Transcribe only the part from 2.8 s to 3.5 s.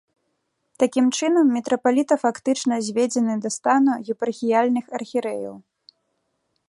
зведзены